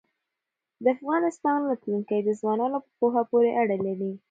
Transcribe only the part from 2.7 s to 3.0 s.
په